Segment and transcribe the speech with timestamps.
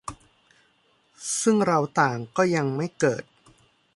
[1.41, 3.23] ซึ่งเราต่างก็ยังไม่เกิด